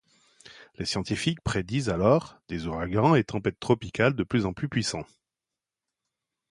[0.79, 5.05] Les scientifiques prédisent alors, des ouragans et tempêtes tropicales de plus en plus puissants.